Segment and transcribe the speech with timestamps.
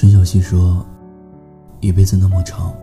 [0.00, 0.82] 陈小希说
[1.80, 2.74] ：“一辈子那么长，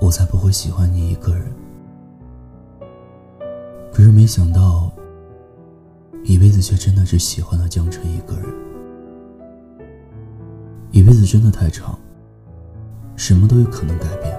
[0.00, 1.46] 我才不会喜欢你一个人。”
[3.94, 4.90] 可是没想到，
[6.24, 8.52] 一辈子却真的只喜欢了江辰一个人。
[10.90, 11.96] 一辈子真的太长，
[13.14, 14.36] 什么都有可能改变。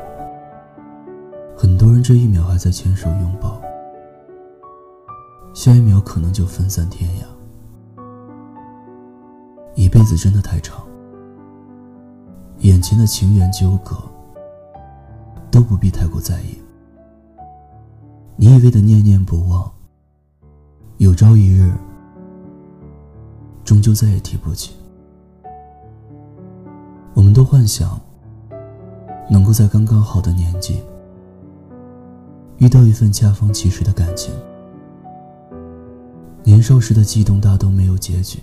[1.55, 3.62] 很多人这一秒还在牵手拥抱，
[5.54, 8.04] 下一秒可能就分散天涯。
[9.74, 10.86] 一辈子真的太长，
[12.68, 13.96] 眼前的情缘纠葛
[15.50, 16.58] 都不必太过在意。
[18.36, 19.71] 你以为的念念不忘，
[20.98, 21.72] 有朝一日
[23.64, 24.75] 终究再也提不起。
[27.14, 27.98] 我们都幻想
[29.30, 30.84] 能够在刚刚好的年纪
[32.58, 34.34] 遇到一份恰逢其时的感情，
[36.44, 38.39] 年少时的悸动大都没有结局。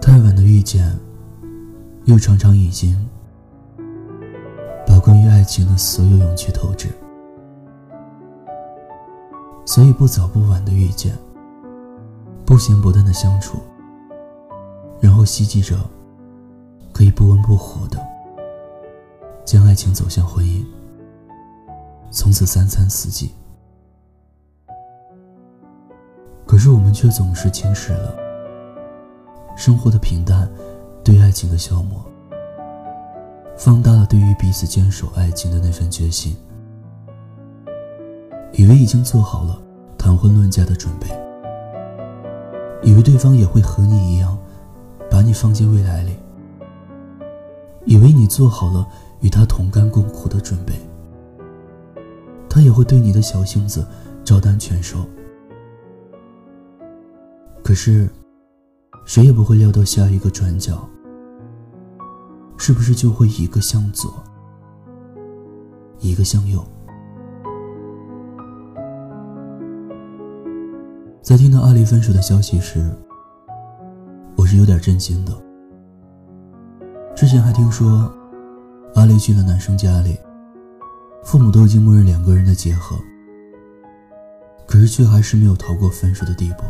[0.00, 0.98] 太晚的遇见，
[2.04, 3.08] 又常常已经
[4.86, 6.88] 把关于爱情的所有勇气透支。
[9.64, 11.16] 所以不早不晚的遇见，
[12.44, 13.58] 不咸不淡的相处，
[15.00, 15.78] 然后希冀着
[16.92, 17.98] 可以不温不火的
[19.44, 20.64] 将爱情走向婚姻，
[22.10, 23.32] 从此三餐四季。
[26.44, 28.14] 可是我们却总是轻视了。
[29.56, 30.50] 生活的平淡，
[31.04, 32.00] 对爱情的消磨，
[33.56, 36.36] 放大了对于彼此坚守爱情的那份决心。
[38.52, 39.60] 以为已经做好了
[39.98, 41.08] 谈婚论嫁的准备，
[42.82, 44.38] 以为对方也会和你一样，
[45.10, 46.16] 把你放进未来里，
[47.84, 48.86] 以为你做好了
[49.20, 50.74] 与他同甘共苦的准备，
[52.48, 53.84] 他也会对你的小性子
[54.22, 54.98] 照单全收。
[57.64, 58.08] 可是。
[59.04, 60.88] 谁也不会料到下一个转角，
[62.56, 64.12] 是不是就会一个向左，
[65.98, 66.64] 一个向右？
[71.22, 72.90] 在听到阿丽分手的消息时，
[74.36, 75.32] 我是有点震惊的。
[77.14, 78.12] 之前还听说，
[78.94, 80.18] 阿丽去了男生家里，
[81.24, 82.96] 父母都已经默认两个人的结合，
[84.66, 86.64] 可是却还是没有逃过分手的地步。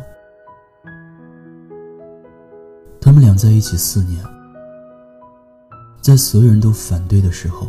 [3.01, 4.23] 他们俩在一起四年，
[6.03, 7.69] 在所有人都反对的时候，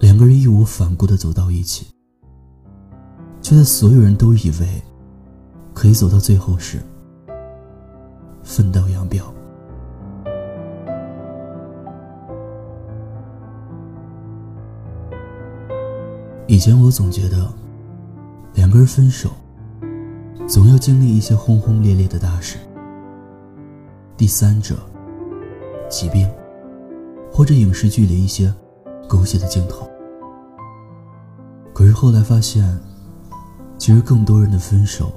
[0.00, 1.86] 两个人义无反顾的走到一起，
[3.42, 4.82] 却在所有人都以为
[5.74, 6.78] 可以走到最后时，
[8.42, 9.22] 分道扬镳。
[16.46, 17.52] 以前我总觉得，
[18.54, 19.28] 两个人分手，
[20.48, 22.56] 总要经历一些轰轰烈烈的大事。
[24.16, 24.74] 第三者、
[25.90, 26.26] 疾病，
[27.38, 28.52] 或者影视剧里一些
[29.08, 29.88] 狗血的镜头。
[31.72, 32.76] 可是后来发现，
[33.78, 35.12] 其实更多人的分手，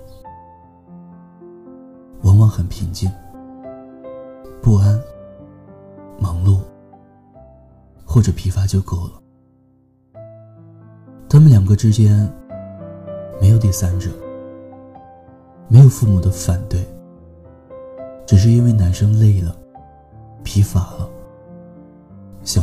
[2.21, 3.11] 往往很平静、
[4.61, 5.01] 不安、
[6.19, 6.59] 忙碌，
[8.05, 9.13] 或者疲乏就够了。
[11.27, 12.31] 他们两个之间
[13.41, 14.11] 没有第三者，
[15.67, 16.87] 没有父母的反对。
[18.27, 19.55] 只是因为男生累了，
[20.43, 21.09] 疲乏了，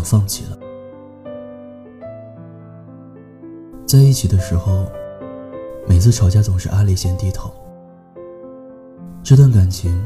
[0.08, 0.58] 放弃了。
[3.86, 4.86] 在一起的时候，
[5.86, 7.52] 每次吵架总是阿丽先低头。
[9.22, 10.02] 这段感情，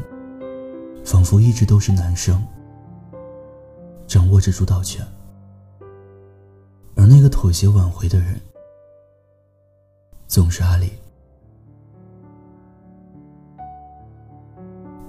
[1.05, 2.45] 仿佛一直都是男生
[4.05, 5.05] 掌握着主导权，
[6.97, 8.37] 而那个妥协挽回的人，
[10.27, 10.91] 总是阿丽。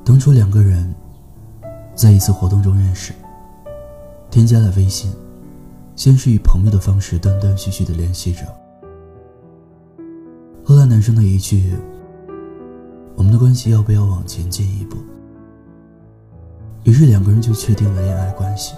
[0.04, 0.94] 当初两个人
[1.96, 3.12] 在一次活动中认识，
[4.34, 5.12] 添加了微信，
[5.94, 8.40] 先是以朋友的方式断断续续的联系着。
[10.64, 11.72] 后来男生的一句
[13.14, 14.96] “我们的关系要不要往前进一步”，
[16.82, 18.74] 于是两个人就确定了恋爱关系。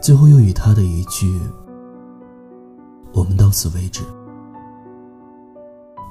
[0.00, 1.38] 最后又以他的一句
[3.12, 4.02] “我们到此为止”，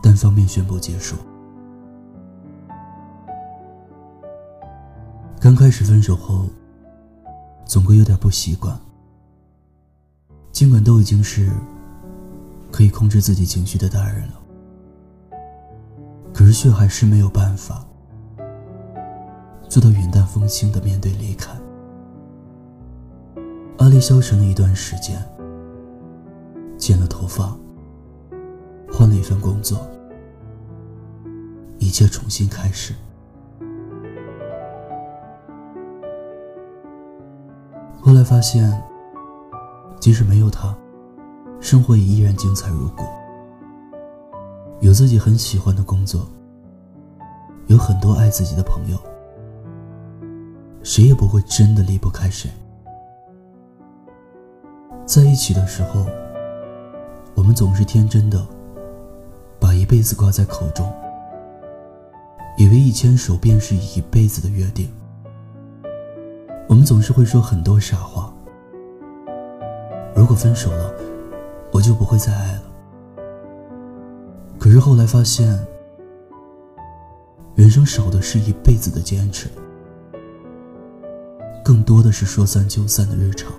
[0.03, 1.15] 单方面宣布结束。
[5.47, 6.45] 刚开始分手后，
[7.65, 8.77] 总归有点不习惯。
[10.51, 11.49] 尽管都已经是
[12.69, 14.33] 可以控制自己情绪的大人了，
[16.33, 17.81] 可是却还是没有办法
[19.69, 21.49] 做到云淡风轻的面对离开。
[23.77, 25.25] 阿丽消沉了一段时间，
[26.77, 27.57] 剪了头发，
[28.91, 29.89] 换了一份工作，
[31.79, 32.94] 一切重新开始。
[37.99, 38.81] 后来发现，
[39.99, 40.75] 即使没有他，
[41.59, 43.03] 生活也依然精彩如故。
[44.79, 46.25] 有自己很喜欢的工作，
[47.65, 48.97] 有很多爱自己的朋友，
[50.83, 52.49] 谁也不会真的离不开谁。
[55.05, 56.05] 在一起的时候，
[57.33, 58.45] 我们总是天真的，
[59.59, 60.89] 把一辈子挂在口中，
[62.57, 64.89] 以为一牵手便是一辈子的约定。
[66.67, 68.33] 我们总是会说很多傻话。
[70.13, 70.93] 如果分手了，
[71.71, 72.63] 我就不会再爱了。
[74.59, 75.65] 可是后来发现，
[77.55, 79.47] 人生少的是一辈子的坚持，
[81.63, 83.51] 更多的是说散就散的日常。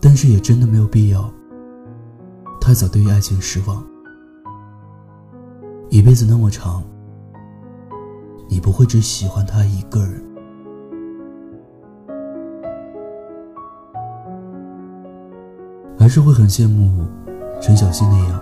[0.00, 1.30] 但是也真的没有必要
[2.60, 3.84] 太早对于爱情失望。
[5.90, 6.82] 一辈子那么长，
[8.48, 10.22] 你不会只喜欢他一个人。
[15.98, 17.04] 还是会很羡慕
[17.60, 18.40] 陈小希那样，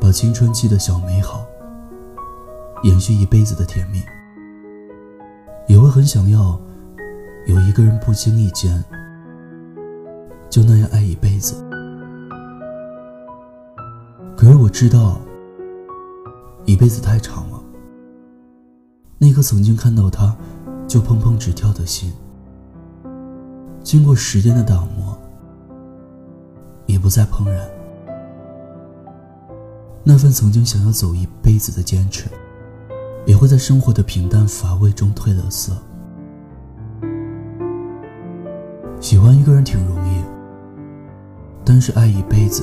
[0.00, 1.44] 把青春期的小美好
[2.84, 4.00] 延续一辈子的甜蜜，
[5.66, 6.58] 也会很想要
[7.46, 8.82] 有一个人不经意间
[10.48, 11.62] 就那样爱一辈子。
[14.34, 15.20] 可是我知道，
[16.64, 17.62] 一辈子太长了，
[19.18, 20.36] 那颗曾经看到他
[20.86, 22.12] 就砰砰直跳的心，
[23.82, 25.16] 经过时间的打磨。
[26.86, 27.68] 也不再怦然，
[30.04, 32.28] 那份曾经想要走一辈子的坚持，
[33.26, 35.72] 也会在生活的平淡乏味中褪了色。
[39.00, 40.22] 喜欢一个人挺容易，
[41.64, 42.62] 但是爱一辈子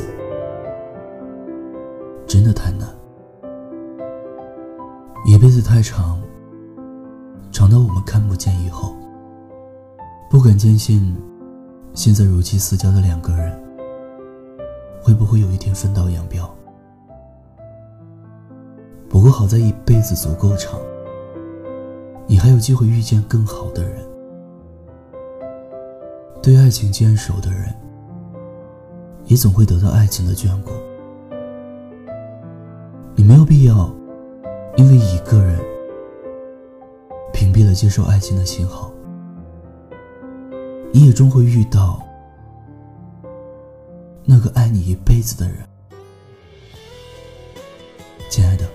[2.26, 2.88] 真的太难。
[5.26, 6.18] 一辈子太长，
[7.64, 8.94] 长到我们看不见以后，
[10.30, 11.16] 不敢坚信，
[11.94, 13.58] 现在如饥似交的两个人。
[15.02, 16.46] 会不会有一天分道扬镳？
[19.10, 20.78] 不过好在一辈子足够长，
[22.28, 24.04] 你还有机会遇见更好的人。
[26.42, 27.74] 对爱情坚守的人，
[29.24, 30.72] 也总会得到爱情的眷顾。
[33.16, 33.90] 你没有必要
[34.76, 35.58] 因为一个人
[37.34, 38.90] 屏蔽了接受爱情的信号。
[40.94, 42.02] 你也终会遇到。
[44.26, 45.58] 那个爱你一辈子的人，
[48.30, 48.66] 亲爱的，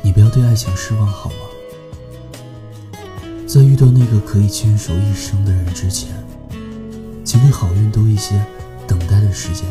[0.00, 1.36] 你不要对爱情失望好吗？
[3.46, 6.08] 在遇到那个可以牵手一生的人之前，
[7.24, 8.42] 请给好运多一些
[8.86, 9.68] 等待的时间，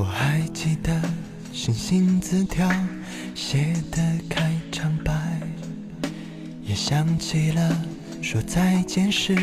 [0.00, 0.98] 我还记得
[1.52, 2.66] 星星字条
[3.34, 5.12] 写的开场白。
[6.64, 7.84] 也想起了
[8.22, 9.36] 说再见时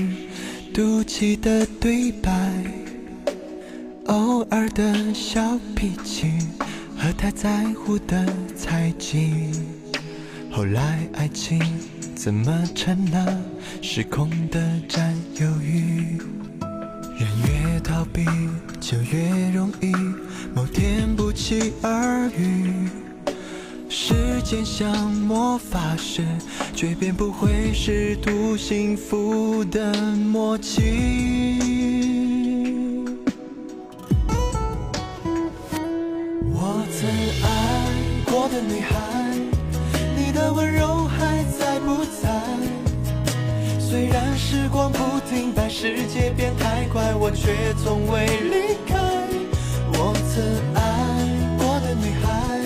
[0.74, 2.31] 赌气的对白，
[4.07, 6.39] 偶尔的小脾气
[6.98, 8.25] 和太在乎的
[8.56, 9.51] 猜忌。
[10.51, 11.62] 后来爱情
[12.15, 13.39] 怎么成了
[13.80, 16.19] 失控的占有欲？
[17.18, 18.24] 人越逃避
[18.80, 19.92] 就越容易
[20.54, 22.71] 某天不期而遇。
[23.90, 26.24] 时间像魔法师，
[26.76, 31.36] 却变不会试图幸福的默契。
[44.78, 48.96] 光不停摆，世界变太快，我却从未离开。
[49.94, 50.80] 我曾爱
[51.57, 52.62] 过的女孩。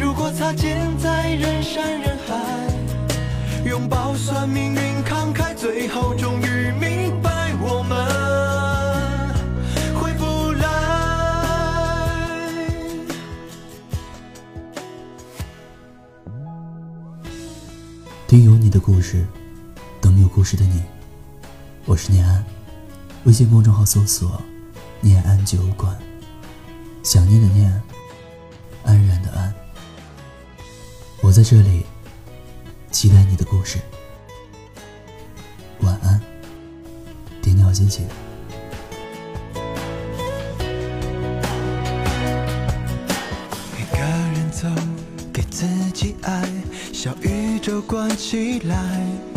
[0.00, 2.32] 如果擦肩在人山人海，
[3.68, 7.98] 拥抱算命运慷慨，最后终于明白我们
[10.00, 10.64] 回不来。
[18.28, 19.26] 听有你的故事，
[20.00, 20.80] 等有故事的你。
[21.88, 22.44] 我是念安，
[23.26, 24.42] 微信公众号搜索
[25.00, 25.96] “念安酒馆”，
[27.04, 27.80] 想念的念，
[28.82, 29.54] 安然的安。
[31.22, 31.86] 我在这里，
[32.90, 33.78] 期待你的故事。
[35.82, 36.20] 晚安，
[37.40, 38.04] 点你好心情。
[45.32, 46.42] 给自己爱，
[46.92, 49.35] 小宇宙关起来。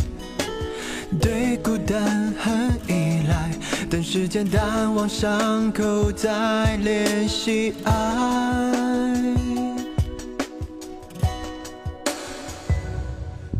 [1.18, 3.50] 对孤单很依赖，
[3.90, 7.94] 等时间淡忘伤口，再练习爱。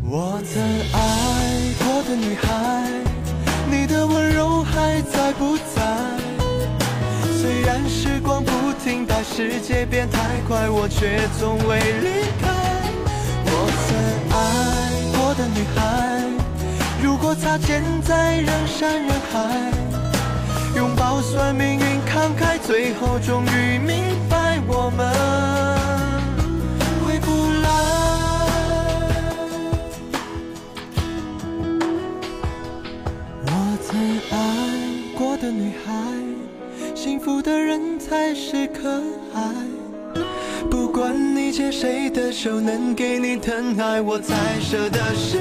[0.02, 2.88] 我曾爱过的女孩，
[3.70, 5.82] 你的温柔还在不在？
[7.40, 12.48] 虽然时光不停，但世界变太快，我却从未离开。
[13.46, 13.96] 我曾
[14.36, 14.38] 爱
[15.18, 16.09] 过的女孩。
[17.02, 19.72] 如果擦肩在人山人海，
[20.76, 25.06] 拥抱算命运慷慨，最后终于明白我们
[27.04, 27.30] 回不
[27.62, 27.68] 来。
[33.46, 33.48] 我
[33.82, 33.98] 曾
[34.30, 34.38] 爱
[35.18, 35.92] 过的女孩，
[36.94, 39.02] 幸福的人才是可
[39.34, 39.40] 爱。
[40.70, 45.38] 不管你牵谁的手，能给你疼爱，我才舍得释